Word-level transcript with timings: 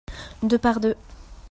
deux 0.41 0.57
par 0.57 0.79
deux. 0.79 0.95